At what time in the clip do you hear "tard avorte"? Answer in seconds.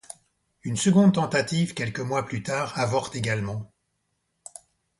2.41-3.15